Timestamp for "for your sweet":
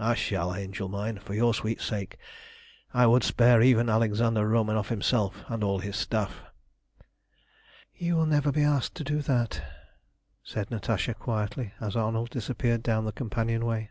1.18-1.80